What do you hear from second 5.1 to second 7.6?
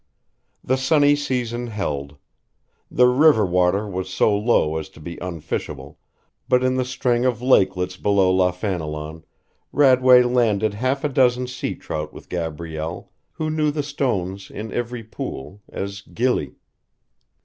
unfishable, but in the string of